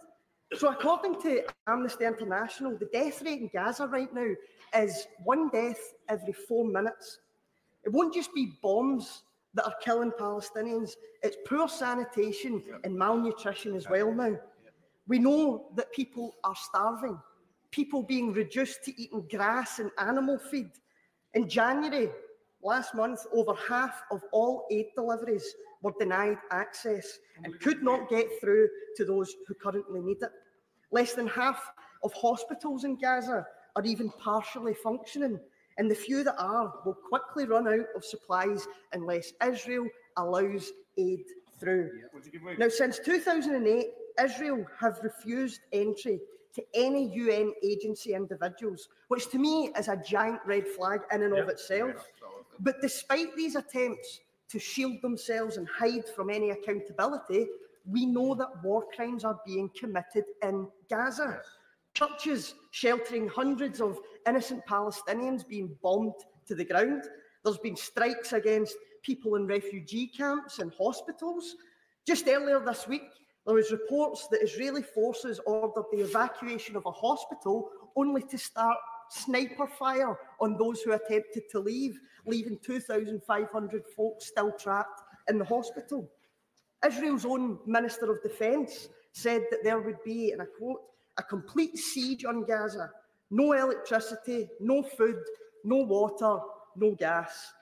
So, 0.56 0.68
according 0.70 1.20
to 1.22 1.42
Amnesty 1.66 2.04
International, 2.04 2.78
the 2.78 2.88
death 2.92 3.20
rate 3.22 3.40
in 3.40 3.50
Gaza 3.52 3.86
right 3.86 4.12
now 4.14 4.30
is 4.74 5.06
one 5.24 5.50
death 5.50 5.80
every 6.08 6.32
four 6.32 6.64
minutes. 6.64 7.18
It 7.84 7.92
won't 7.92 8.14
just 8.14 8.34
be 8.34 8.52
bombs 8.62 9.22
that 9.54 9.66
are 9.66 9.74
killing 9.80 10.10
Palestinians, 10.18 10.92
it's 11.22 11.36
poor 11.46 11.68
sanitation 11.68 12.62
and 12.82 12.96
malnutrition 12.96 13.76
as 13.76 13.88
well 13.88 14.12
now. 14.12 14.36
We 15.06 15.18
know 15.18 15.66
that 15.76 15.92
people 15.92 16.34
are 16.42 16.56
starving, 16.56 17.18
people 17.70 18.02
being 18.02 18.32
reduced 18.32 18.84
to 18.84 19.00
eating 19.00 19.26
grass 19.30 19.78
and 19.78 19.90
animal 19.98 20.38
feed. 20.38 20.70
In 21.34 21.48
January 21.48 22.08
last 22.62 22.94
month, 22.94 23.20
over 23.32 23.54
half 23.68 24.02
of 24.10 24.22
all 24.32 24.66
aid 24.70 24.86
deliveries 24.96 25.54
were 25.82 25.92
denied 26.00 26.38
access 26.50 27.18
and 27.44 27.60
could 27.60 27.82
not 27.82 28.08
get 28.08 28.26
through 28.40 28.68
to 28.96 29.04
those 29.04 29.34
who 29.46 29.54
currently 29.54 30.00
need 30.00 30.22
it. 30.22 30.30
Less 30.90 31.12
than 31.12 31.26
half 31.26 31.70
of 32.02 32.12
hospitals 32.14 32.84
in 32.84 32.96
Gaza 32.96 33.46
are 33.76 33.84
even 33.84 34.10
partially 34.18 34.74
functioning, 34.74 35.38
and 35.78 35.90
the 35.90 35.94
few 35.94 36.24
that 36.24 36.36
are 36.38 36.72
will 36.84 36.94
quickly 36.94 37.46
run 37.46 37.66
out 37.66 37.86
of 37.96 38.04
supplies 38.04 38.66
unless 38.92 39.32
Israel 39.44 39.88
allows 40.16 40.72
aid 40.96 41.24
through. 41.58 41.90
Now, 42.58 42.68
since 42.68 42.98
2008, 42.98 43.86
Israel 44.22 44.64
have 44.78 45.00
refused 45.02 45.60
entry 45.72 46.20
to 46.54 46.64
any 46.74 47.08
UN 47.14 47.52
agency 47.64 48.14
individuals, 48.14 48.88
which 49.08 49.28
to 49.30 49.38
me 49.38 49.72
is 49.76 49.88
a 49.88 49.96
giant 49.96 50.40
red 50.46 50.68
flag 50.68 51.00
in 51.12 51.22
and 51.22 51.36
of 51.36 51.48
itself. 51.48 52.08
But 52.60 52.80
despite 52.80 53.34
these 53.34 53.56
attempts 53.56 54.20
to 54.50 54.58
shield 54.60 55.02
themselves 55.02 55.56
and 55.56 55.66
hide 55.68 56.08
from 56.14 56.30
any 56.30 56.50
accountability, 56.50 57.48
we 57.90 58.06
know 58.06 58.34
that 58.36 58.62
war 58.62 58.84
crimes 58.94 59.24
are 59.24 59.40
being 59.44 59.68
committed 59.78 60.24
in 60.42 60.68
Gaza. 60.88 61.42
Churches 61.94 62.54
sheltering 62.72 63.28
hundreds 63.28 63.80
of 63.80 63.98
innocent 64.26 64.66
Palestinians 64.66 65.46
being 65.46 65.76
bombed 65.80 66.14
to 66.46 66.54
the 66.54 66.64
ground. 66.64 67.04
There's 67.44 67.58
been 67.58 67.76
strikes 67.76 68.32
against 68.32 68.76
people 69.02 69.36
in 69.36 69.46
refugee 69.46 70.08
camps 70.08 70.58
and 70.58 70.72
hospitals. 70.76 71.54
Just 72.06 72.26
earlier 72.26 72.58
this 72.58 72.88
week, 72.88 73.08
there 73.46 73.54
was 73.54 73.70
reports 73.70 74.26
that 74.28 74.42
Israeli 74.42 74.82
forces 74.82 75.40
ordered 75.46 75.84
the 75.92 76.00
evacuation 76.00 76.76
of 76.76 76.86
a 76.86 76.90
hospital 76.90 77.70
only 77.94 78.22
to 78.22 78.38
start 78.38 78.78
sniper 79.10 79.66
fire 79.66 80.18
on 80.40 80.56
those 80.56 80.80
who 80.80 80.92
attempted 80.92 81.44
to 81.50 81.60
leave, 81.60 82.00
leaving 82.26 82.58
2,500 82.64 83.82
folks 83.96 84.26
still 84.26 84.52
trapped 84.52 85.02
in 85.28 85.38
the 85.38 85.44
hospital. 85.44 86.10
Israel's 86.84 87.24
own 87.24 87.58
Minister 87.66 88.10
of 88.10 88.22
Defence 88.22 88.88
said 89.12 89.42
that 89.50 89.62
there 89.62 89.78
would 89.78 90.02
be, 90.04 90.32
and 90.32 90.42
I 90.42 90.46
quote, 90.58 90.80
a 91.18 91.22
complete 91.22 91.76
siege 91.76 92.24
on 92.24 92.44
Gaza 92.44 92.90
no 93.30 93.52
electricity, 93.52 94.48
no 94.60 94.82
food, 94.82 95.20
no 95.64 95.76
water, 95.76 96.38
no 96.76 96.92
gas. 96.92 97.52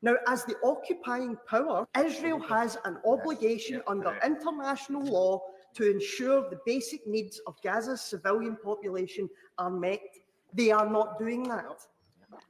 Now, 0.00 0.16
as 0.26 0.44
the 0.44 0.56
occupying 0.64 1.36
power, 1.46 1.86
Israel 1.96 2.40
has 2.40 2.76
an 2.84 2.98
obligation 3.06 3.82
under 3.86 4.18
international 4.24 5.04
law 5.04 5.42
to 5.74 5.90
ensure 5.90 6.48
the 6.48 6.60
basic 6.66 7.06
needs 7.06 7.40
of 7.46 7.60
Gaza's 7.62 8.00
civilian 8.00 8.56
population 8.56 9.28
are 9.58 9.70
met. 9.70 10.00
They 10.54 10.70
are 10.70 10.88
not 10.88 11.18
doing 11.18 11.44
that. 11.44 11.86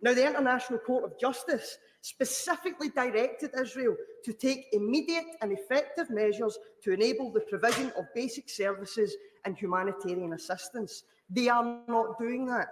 Now, 0.00 0.14
the 0.14 0.26
International 0.26 0.78
Court 0.78 1.04
of 1.04 1.18
Justice 1.18 1.78
specifically 2.00 2.88
directed 2.88 3.50
Israel 3.61 3.96
to 4.25 4.32
take 4.32 4.66
immediate 4.72 5.37
and 5.40 5.52
effective 5.52 6.11
measures 6.11 6.58
to 6.82 6.92
enable 6.92 7.30
the 7.30 7.40
provision 7.40 7.92
of 7.99 8.06
basic 8.14 8.49
services 8.49 9.14
and 9.44 9.56
humanitarian 9.56 10.32
assistance. 10.34 11.04
They 11.30 11.49
are 11.49 11.80
not 11.88 12.18
doing 12.18 12.46
that. 12.46 12.70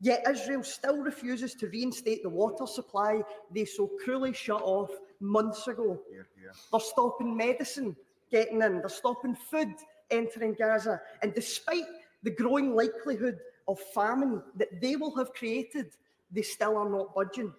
Yet 0.00 0.26
Israel 0.28 0.64
still 0.64 0.98
refuses 0.98 1.54
to 1.54 1.68
reinstate 1.68 2.22
the 2.24 2.28
water 2.28 2.66
supply 2.66 3.22
they 3.54 3.64
so 3.64 3.88
cruelly 4.02 4.32
shut 4.32 4.60
off 4.62 4.90
months 5.20 5.68
ago. 5.68 6.00
Here, 6.10 6.26
here. 6.36 6.52
They're 6.70 6.80
stopping 6.80 7.36
medicine 7.36 7.96
getting 8.30 8.62
in, 8.62 8.78
they're 8.78 8.88
stopping 8.88 9.36
food 9.36 9.74
entering 10.10 10.54
Gaza. 10.58 11.00
And 11.22 11.32
despite 11.34 11.84
the 12.22 12.30
growing 12.30 12.74
likelihood 12.74 13.38
of 13.68 13.78
famine 13.94 14.42
that 14.56 14.80
they 14.80 14.96
will 14.96 15.16
have 15.16 15.32
created, 15.32 15.92
they 16.30 16.42
still 16.42 16.76
are 16.76 16.88
not 16.88 17.14
budging. 17.14 17.52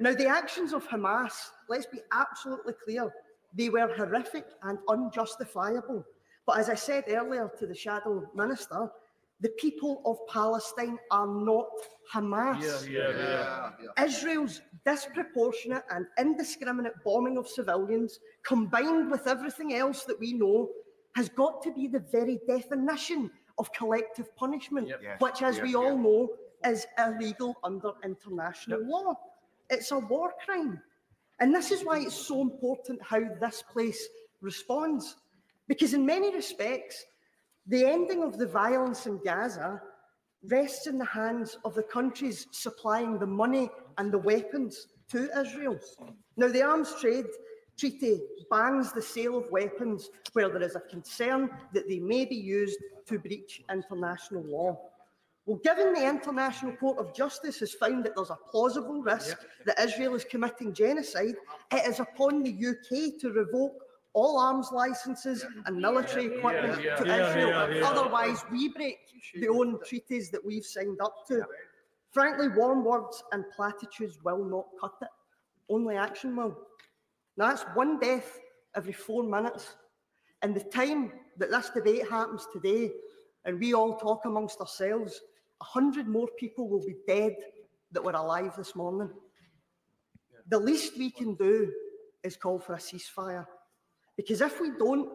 Now, 0.00 0.14
the 0.14 0.26
actions 0.26 0.72
of 0.72 0.88
Hamas, 0.88 1.32
let's 1.68 1.86
be 1.86 2.00
absolutely 2.12 2.74
clear, 2.84 3.12
they 3.54 3.68
were 3.68 3.92
horrific 3.94 4.46
and 4.62 4.78
unjustifiable. 4.88 6.04
But 6.50 6.58
as 6.58 6.68
I 6.68 6.74
said 6.74 7.04
earlier 7.06 7.48
to 7.60 7.64
the 7.64 7.76
shadow 7.76 8.28
minister, 8.34 8.90
The 9.42 9.50
people 9.64 10.02
of 10.04 10.18
Palestine 10.28 10.98
are 11.10 11.26
not 11.26 11.68
Hamas. 12.12 12.60
Yeah, 12.86 13.08
yeah, 13.08 13.70
yeah. 13.82 14.04
Israel's 14.04 14.60
disproportionate 14.84 15.84
and 15.94 16.04
indiscriminate 16.18 16.92
bombing 17.06 17.38
of 17.38 17.48
civilians, 17.48 18.18
combined 18.42 19.10
with 19.10 19.26
everything 19.26 19.72
else 19.74 20.04
that 20.04 20.18
we 20.20 20.34
know, 20.34 20.68
has 21.14 21.28
got 21.30 21.62
to 21.62 21.72
be 21.72 21.86
the 21.88 22.04
very 22.18 22.38
definition 22.46 23.30
of 23.60 23.72
collective 23.72 24.28
punishment, 24.36 24.86
Yes. 24.88 25.18
which, 25.22 25.40
as 25.42 25.56
Yeah, 25.56 25.62
we 25.62 25.70
yeah. 25.70 25.78
all 25.82 25.96
know, 26.06 26.20
is 26.72 26.86
illegal 26.98 27.56
under 27.64 27.92
international 28.04 28.80
law. 28.94 29.14
It's 29.70 29.90
a 29.92 30.00
war 30.00 30.34
crime. 30.44 30.82
And 31.40 31.54
this 31.54 31.70
is 31.70 31.80
why 31.86 31.96
it's 32.00 32.20
so 32.30 32.42
important 32.42 33.00
how 33.12 33.20
this 33.44 33.62
place 33.72 34.02
responds. 34.42 35.16
Because, 35.70 35.94
in 35.94 36.04
many 36.04 36.34
respects, 36.34 37.04
the 37.64 37.84
ending 37.84 38.24
of 38.24 38.36
the 38.36 38.46
violence 38.48 39.06
in 39.06 39.20
Gaza 39.24 39.80
rests 40.42 40.88
in 40.88 40.98
the 40.98 41.04
hands 41.04 41.58
of 41.64 41.76
the 41.76 41.84
countries 41.84 42.48
supplying 42.50 43.20
the 43.20 43.26
money 43.28 43.70
and 43.96 44.10
the 44.10 44.18
weapons 44.18 44.88
to 45.12 45.30
Israel. 45.38 45.78
Now, 46.36 46.48
the 46.48 46.64
arms 46.64 46.92
trade 47.00 47.26
treaty 47.78 48.18
bans 48.50 48.92
the 48.92 49.00
sale 49.00 49.38
of 49.38 49.48
weapons 49.52 50.10
where 50.32 50.48
there 50.48 50.64
is 50.64 50.74
a 50.74 50.80
concern 50.80 51.48
that 51.72 51.88
they 51.88 52.00
may 52.00 52.24
be 52.24 52.34
used 52.34 52.80
to 53.06 53.20
breach 53.20 53.62
international 53.70 54.42
law. 54.42 54.76
Well, 55.46 55.60
given 55.62 55.94
the 55.94 56.08
International 56.08 56.72
Court 56.72 56.98
of 56.98 57.14
Justice 57.14 57.60
has 57.60 57.74
found 57.74 58.04
that 58.04 58.16
there's 58.16 58.30
a 58.30 58.38
plausible 58.50 59.02
risk 59.02 59.38
that 59.66 59.78
Israel 59.78 60.16
is 60.16 60.24
committing 60.24 60.74
genocide, 60.74 61.36
it 61.70 61.88
is 61.88 62.00
upon 62.00 62.42
the 62.42 62.50
UK 62.50 63.20
to 63.20 63.30
revoke 63.30 63.84
all 64.12 64.38
arms 64.38 64.70
licenses 64.72 65.44
and 65.66 65.76
military 65.76 66.26
equipment 66.26 66.82
to 66.82 67.04
Israel. 67.04 67.84
Otherwise, 67.84 68.44
we 68.50 68.68
break 68.68 68.98
the 69.34 69.48
own 69.48 69.78
treaties 69.84 70.30
that 70.30 70.44
we've 70.44 70.64
signed 70.64 70.98
up 71.00 71.26
to. 71.28 71.44
Frankly, 72.12 72.48
warm 72.48 72.84
words 72.84 73.22
and 73.32 73.44
platitudes 73.54 74.18
will 74.24 74.44
not 74.44 74.66
cut 74.80 74.94
it. 75.02 75.08
Only 75.68 75.96
action 75.96 76.34
will. 76.34 76.56
Now, 77.36 77.48
that's 77.48 77.62
one 77.74 78.00
death 78.00 78.40
every 78.74 78.92
four 78.92 79.22
minutes. 79.22 79.76
And 80.42 80.54
the 80.54 80.64
time 80.64 81.12
that 81.36 81.50
this 81.50 81.70
debate 81.70 82.08
happens 82.08 82.48
today, 82.52 82.90
and 83.44 83.60
we 83.60 83.74
all 83.74 83.96
talk 83.96 84.24
amongst 84.24 84.60
ourselves, 84.60 85.20
a 85.60 85.64
hundred 85.64 86.08
more 86.08 86.28
people 86.38 86.68
will 86.68 86.84
be 86.84 86.96
dead 87.06 87.36
that 87.92 88.02
were 88.02 88.12
alive 88.12 88.56
this 88.56 88.74
morning. 88.74 89.10
The 90.48 90.58
least 90.58 90.98
we 90.98 91.10
can 91.10 91.34
do 91.36 91.72
is 92.24 92.36
call 92.36 92.58
for 92.58 92.74
a 92.74 92.78
ceasefire. 92.78 93.46
Because 94.16 94.40
if 94.40 94.60
we 94.60 94.70
don't, 94.78 95.08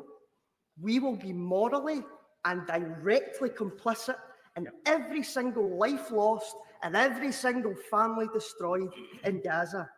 we 0.82 1.00
will 1.00 1.16
be 1.16 1.34
morally 1.34 2.04
and 2.46 2.66
directly 2.68 3.50
complicit 3.50 4.18
in 4.56 4.68
every 4.86 5.24
single 5.24 5.78
life 5.78 6.12
lost 6.12 6.56
and 6.84 6.96
every 6.96 7.32
single 7.32 7.76
family 7.90 8.28
destroyed 8.34 8.90
in 9.24 9.42
Gaza. 9.42 9.90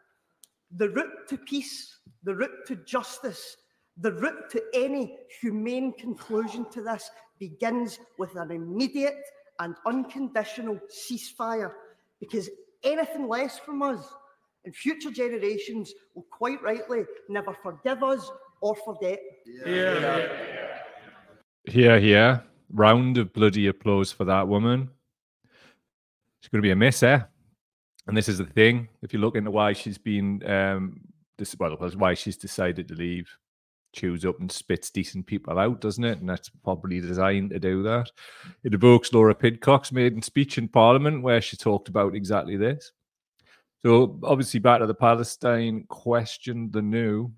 The 0.78 0.90
route 0.90 1.28
to 1.30 1.38
peace, 1.38 2.00
the 2.24 2.36
route 2.36 2.66
to 2.68 2.76
justice, 2.78 3.58
the 3.98 4.14
route 4.14 4.50
to 4.52 4.64
any 4.74 5.18
humane 5.42 5.94
conclusion 5.94 6.66
to 6.72 6.82
this 6.82 7.10
begins 7.40 8.00
with 8.18 8.36
an 8.36 8.52
immediate 8.52 9.22
and 9.60 9.76
unconditional 9.86 10.80
ceasefire 10.90 11.72
because 12.20 12.50
anything 12.84 13.28
less 13.28 13.58
from 13.60 13.82
us 13.82 14.06
and 14.66 14.76
future 14.76 15.12
generations 15.12 15.94
will 16.14 16.26
quite 16.32 16.62
rightly 16.62 17.06
never 17.30 17.54
forgive 17.64 18.04
us 18.04 18.30
or 18.62 18.76
forget. 18.76 19.20
Yeah. 19.66 20.28
Here, 21.66 22.00
here. 22.00 22.44
Round 22.74 23.18
of 23.18 23.34
bloody 23.34 23.68
applause 23.68 24.12
for 24.12 24.26
that 24.26 24.48
woman. 24.48 24.90
She's 26.40 26.50
going 26.50 26.62
to 26.62 26.68
be 26.68 26.72
a 26.72 26.76
miss, 26.76 27.04
eh? 27.04 27.22
And 28.08 28.16
this 28.16 28.30
is 28.30 28.38
the 28.38 28.46
thing. 28.46 28.88
If 29.02 29.14
you 29.14 29.20
look 29.20 29.36
into 29.36 29.52
why 29.52 29.74
she's 29.74 29.98
been, 29.98 30.42
um, 30.50 31.02
this 31.38 31.56
well, 31.60 31.76
why 31.96 32.14
she's 32.14 32.38
decided 32.38 32.88
to 32.88 32.96
leave, 32.96 33.30
chews 33.94 34.26
up 34.26 34.40
and 34.40 34.52
spits 34.52 34.90
decent 34.90 35.26
people 35.26 35.60
out, 35.60 35.82
doesn't 35.82 36.04
it? 36.04 36.20
And 36.20 36.30
that's 36.30 36.50
probably 36.64 37.02
designed 37.02 37.50
to 37.52 37.60
do 37.60 37.84
that. 37.84 38.10
It 38.64 38.74
evokes 38.74 39.12
Laura 39.12 39.36
Pidcock's 39.36 39.92
maiden 39.92 40.22
speech 40.22 40.58
in 40.58 40.68
Parliament, 40.68 41.22
where 41.22 41.42
she 41.42 41.58
talked 41.58 41.90
about 41.90 42.16
exactly 42.16 42.56
this. 42.56 42.92
So, 43.86 44.20
obviously, 44.24 44.60
back 44.60 44.80
to 44.80 44.88
the 44.88 44.94
Palestine 44.94 45.86
question, 45.88 46.72
the 46.72 46.82
new 46.82 47.26
wh- 47.28 47.32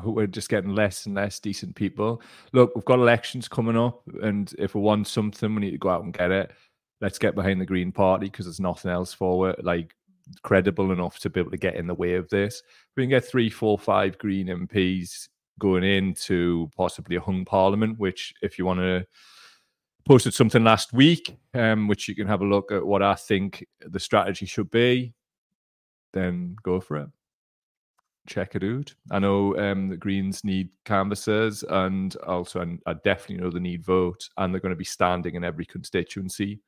who 0.00 0.18
are 0.18 0.26
just 0.26 0.48
getting 0.48 0.74
less 0.74 1.06
and 1.06 1.14
less 1.14 1.38
decent 1.40 1.74
people. 1.74 2.22
Look, 2.52 2.74
we've 2.74 2.84
got 2.84 2.98
elections 2.98 3.48
coming 3.48 3.76
up, 3.76 4.02
and 4.22 4.52
if 4.58 4.74
we 4.74 4.80
want 4.80 5.06
something, 5.08 5.54
we 5.54 5.60
need 5.60 5.70
to 5.72 5.78
go 5.78 5.90
out 5.90 6.04
and 6.04 6.12
get 6.12 6.30
it. 6.30 6.52
Let's 7.00 7.18
get 7.18 7.34
behind 7.34 7.60
the 7.60 7.66
Green 7.66 7.92
Party 7.92 8.26
because 8.26 8.46
there's 8.46 8.60
nothing 8.60 8.90
else 8.90 9.12
for 9.12 9.50
it, 9.50 9.64
like 9.64 9.94
credible 10.42 10.92
enough 10.92 11.18
to 11.18 11.30
be 11.30 11.40
able 11.40 11.50
to 11.50 11.56
get 11.56 11.74
in 11.74 11.86
the 11.86 11.94
way 11.94 12.14
of 12.14 12.28
this. 12.28 12.62
We 12.96 13.02
can 13.02 13.10
get 13.10 13.24
three, 13.24 13.50
four, 13.50 13.78
five 13.78 14.18
Green 14.18 14.46
MPs 14.46 15.28
going 15.58 15.84
into 15.84 16.70
possibly 16.76 17.16
a 17.16 17.20
hung 17.20 17.44
parliament, 17.44 17.98
which, 17.98 18.34
if 18.42 18.58
you 18.58 18.66
want 18.66 18.80
to 18.80 19.06
posted 20.06 20.34
something 20.34 20.64
last 20.64 20.92
week, 20.92 21.34
um, 21.54 21.88
which 21.88 22.08
you 22.08 22.14
can 22.14 22.26
have 22.26 22.42
a 22.42 22.46
look 22.46 22.70
at 22.70 22.84
what 22.84 23.02
I 23.02 23.14
think 23.14 23.66
the 23.80 23.98
strategy 23.98 24.44
should 24.44 24.70
be, 24.70 25.14
then 26.12 26.56
go 26.62 26.78
for 26.78 26.98
it 26.98 27.08
check 28.26 28.54
it 28.54 28.64
out. 28.64 28.94
I 29.10 29.18
know 29.18 29.56
um, 29.58 29.88
the 29.88 29.96
Greens 29.96 30.44
need 30.44 30.70
canvassers, 30.84 31.62
and 31.62 32.14
also 32.16 32.60
and 32.60 32.80
I 32.86 32.94
definitely 32.94 33.38
know 33.44 33.50
they 33.50 33.60
need 33.60 33.84
votes, 33.84 34.30
and 34.36 34.52
they're 34.52 34.60
going 34.60 34.70
to 34.70 34.76
be 34.76 34.84
standing 34.84 35.34
in 35.34 35.44
every 35.44 35.66
constituency. 35.66 36.60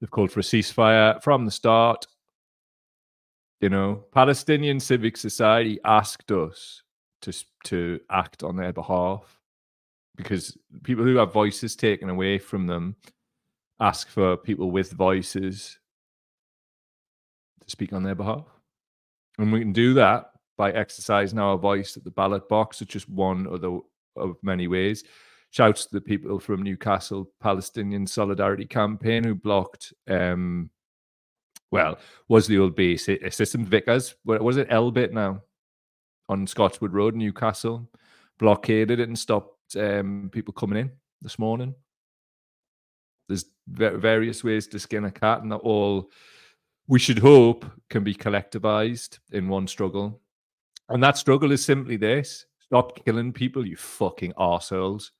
They've 0.00 0.10
called 0.10 0.32
for 0.32 0.40
a 0.40 0.44
ceasefire 0.44 1.22
from 1.22 1.44
the 1.44 1.50
start. 1.50 2.06
You 3.60 3.68
know, 3.68 4.04
Palestinian 4.12 4.80
civic 4.80 5.16
society 5.16 5.78
asked 5.84 6.32
us 6.32 6.82
to 7.22 7.32
to 7.64 8.00
act 8.10 8.42
on 8.42 8.56
their 8.56 8.72
behalf 8.72 9.38
because 10.16 10.56
people 10.82 11.04
who 11.04 11.16
have 11.16 11.32
voices 11.32 11.76
taken 11.76 12.10
away 12.10 12.38
from 12.38 12.66
them 12.66 12.96
ask 13.80 14.08
for 14.08 14.36
people 14.36 14.70
with 14.70 14.92
voices 14.92 15.78
to 17.60 17.70
speak 17.70 17.92
on 17.92 18.02
their 18.02 18.14
behalf. 18.14 18.44
And 19.38 19.52
we 19.52 19.60
can 19.60 19.72
do 19.72 19.94
that 19.94 20.31
by 20.62 20.70
exercising 20.70 21.40
our 21.40 21.58
voice 21.58 21.96
at 21.96 22.04
the 22.04 22.10
ballot 22.12 22.48
box. 22.48 22.80
It's 22.80 22.92
just 22.92 23.08
one 23.08 23.48
of 23.48 23.60
the 23.60 23.80
of 24.14 24.36
many 24.42 24.68
ways. 24.68 25.02
Shouts 25.50 25.86
to 25.86 25.94
the 25.94 26.00
people 26.00 26.38
from 26.38 26.62
Newcastle 26.62 27.28
Palestinian 27.40 28.06
Solidarity 28.06 28.64
Campaign 28.64 29.24
who 29.24 29.34
blocked 29.34 29.92
um 30.08 30.70
well, 31.72 31.98
was 32.28 32.46
the 32.46 32.58
old 32.58 32.76
base 32.76 33.08
eh, 33.08 33.16
assistant. 33.24 33.72
What 34.22 34.40
was 34.42 34.56
it 34.56 34.68
Elbit 34.68 35.10
now 35.10 35.42
on 36.28 36.46
Scotswood 36.46 36.92
Road, 36.92 37.16
Newcastle, 37.16 37.90
blockaded 38.38 39.00
it 39.00 39.08
and 39.08 39.18
stopped 39.18 39.74
um, 39.74 40.30
people 40.32 40.54
coming 40.54 40.78
in 40.78 40.92
this 41.22 41.40
morning. 41.40 41.74
There's 43.28 43.46
various 43.66 44.44
ways 44.44 44.68
to 44.68 44.78
skin 44.78 45.06
a 45.06 45.10
cat, 45.10 45.42
and 45.42 45.52
all 45.52 46.10
we 46.86 47.00
should 47.00 47.18
hope 47.18 47.64
can 47.90 48.04
be 48.04 48.14
collectivized 48.14 49.18
in 49.32 49.48
one 49.48 49.66
struggle. 49.66 50.20
And 50.92 51.02
that 51.02 51.16
struggle 51.16 51.52
is 51.52 51.64
simply 51.64 51.96
this 51.96 52.44
stop 52.60 53.02
killing 53.04 53.32
people, 53.32 53.66
you 53.66 53.76
fucking 53.76 54.34
arseholes. 54.34 55.10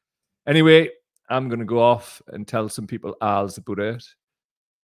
Anyway, 0.47 0.91
I'm 1.31 1.49
going 1.49 1.61
to 1.61 1.65
go 1.65 1.81
off 1.81 2.21
and 2.29 2.47
tell 2.47 2.69
some 2.69 2.87
people 2.87 3.17
Al's 3.23 3.57
about 3.57 3.79
it 3.79 4.05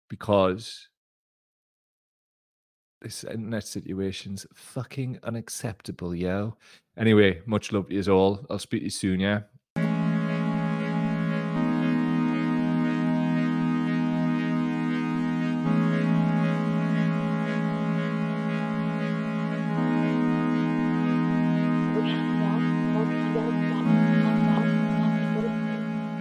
because 0.10 0.88
this 3.02 3.26
internet 3.26 3.66
situation's 3.66 4.46
fucking 4.54 5.20
unacceptable, 5.24 6.16
yo. 6.16 6.56
Anyway, 6.98 7.42
much 7.46 7.74
love 7.74 7.90
to 7.90 7.94
you 7.94 8.14
all. 8.14 8.46
I'll 8.50 8.58
speak 8.58 8.80
to 8.80 8.86
you 8.86 8.90
soon, 8.90 9.20
yeah. 9.20 9.42